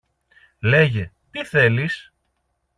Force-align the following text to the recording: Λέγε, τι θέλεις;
Λέγε, 0.59 1.11
τι 1.31 1.43
θέλεις; 1.45 2.13